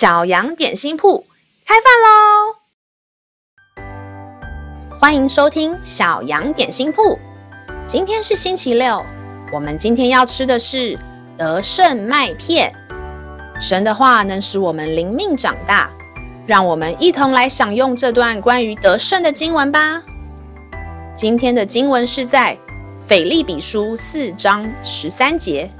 [0.00, 1.26] 小羊点心铺
[1.66, 2.56] 开饭喽！
[4.98, 7.18] 欢迎收听小羊点心铺。
[7.86, 9.04] 今天是星期六，
[9.52, 10.98] 我们今天要吃的是
[11.36, 12.72] 得胜麦片。
[13.60, 15.90] 神的话能使我们灵命长大，
[16.46, 20.02] 让我们一同来享用这段关于得胜的经文吧。
[21.14, 22.56] 今天的经文是在
[23.04, 25.70] 腓立比书四章十三节。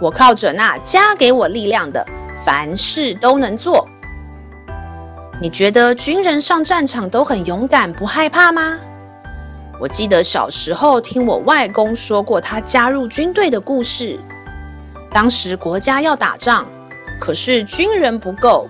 [0.00, 2.02] 我靠着那加给我力量的。
[2.44, 3.88] 凡事都能做。
[5.40, 8.78] 你觉得军人上战场都很勇敢，不害怕吗？
[9.80, 14.18] 我记得小时候听我外公说过他加入军队的故事。
[15.10, 16.66] 当时国家要打仗，
[17.20, 18.68] 可是军人不够，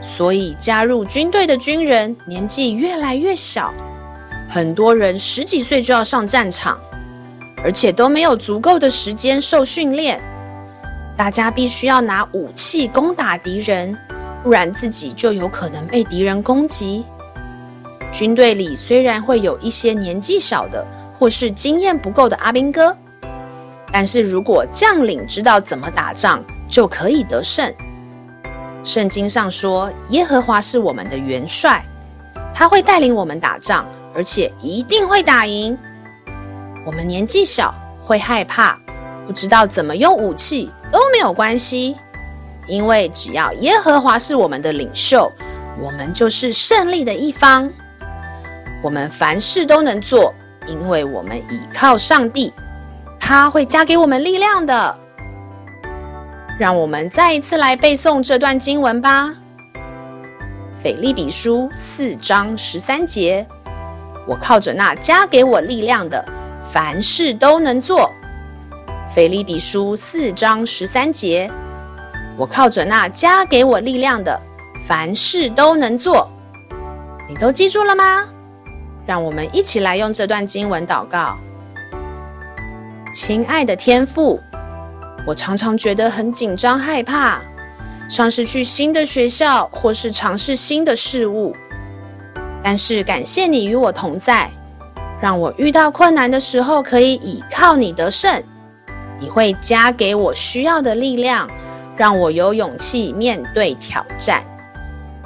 [0.00, 3.74] 所以加入军队的军人年纪越来越小，
[4.48, 6.78] 很多人十几岁就要上战场，
[7.64, 10.22] 而且都没有足够的时间受训练。
[11.16, 13.96] 大家必须要拿武器攻打敌人，
[14.42, 17.04] 不然自己就有可能被敌人攻击。
[18.10, 20.86] 军队里虽然会有一些年纪小的
[21.18, 22.96] 或是经验不够的阿兵哥，
[23.92, 27.72] 但是如果将领知道怎么打仗，就可以得胜。
[28.82, 31.84] 圣经上说，耶和华是我们的元帅，
[32.52, 35.78] 他会带领我们打仗，而且一定会打赢。
[36.84, 38.78] 我们年纪小，会害怕，
[39.26, 40.70] 不知道怎么用武器。
[40.94, 41.96] 都没有关系，
[42.68, 45.28] 因为只要耶和华是我们的领袖，
[45.76, 47.68] 我们就是胜利的一方。
[48.80, 50.32] 我们凡事都能做，
[50.68, 52.54] 因为我们倚靠上帝，
[53.18, 54.96] 他会加给我们力量的。
[56.60, 59.26] 让我们再一次来背诵这段经文吧，
[60.80, 63.44] 《腓利比书》四章十三节：
[64.28, 66.24] 我靠着那加给我力量的，
[66.72, 68.08] 凡事都能做。
[69.14, 71.48] 腓立比书四章十三节，
[72.36, 74.36] 我靠着那加给我力量的，
[74.88, 76.28] 凡事都能做。
[77.28, 78.24] 你都记住了吗？
[79.06, 81.38] 让我们一起来用这段经文祷告。
[83.14, 84.40] 亲爱的天父，
[85.24, 87.40] 我常常觉得很紧张害怕，
[88.08, 91.54] 像是去新的学校或是尝试新的事物。
[92.64, 94.50] 但是感谢你与我同在，
[95.22, 98.42] 让我遇到困难的时候可以倚靠你得胜。
[99.18, 101.48] 你会加给我需要的力量，
[101.96, 104.42] 让我有勇气面对挑战。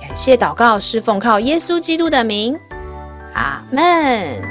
[0.00, 2.58] 感谢祷告是奉靠耶稣基督的名，
[3.32, 4.43] 阿门。